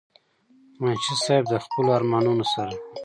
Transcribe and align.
منشي 0.81 1.15
صېب 1.23 1.43
د 1.49 1.53
خپلو 1.63 1.89
ارمانونو 1.97 2.45
سره 2.53 2.73